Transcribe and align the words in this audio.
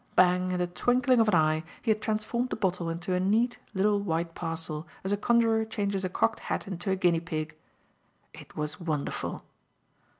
bang! 0.15 0.49
in 0.51 0.57
the 0.57 0.65
twinkling 0.65 1.19
of 1.19 1.27
an 1.27 1.35
eye, 1.35 1.63
he 1.83 1.91
had 1.91 2.01
transformed 2.01 2.49
the 2.49 2.55
bottle 2.55 2.89
into 2.89 3.13
a 3.13 3.19
neat, 3.19 3.59
little 3.75 3.99
white 3.99 4.33
parcel 4.33 4.87
as 5.03 5.11
a 5.11 5.15
conjuror 5.17 5.63
changes 5.63 6.03
a 6.03 6.09
cocked 6.09 6.39
hat 6.39 6.65
into 6.65 6.89
a 6.89 6.95
guinea 6.95 7.19
pig. 7.19 7.55
It 8.33 8.55
was 8.57 8.79
wonderful. 8.79 9.43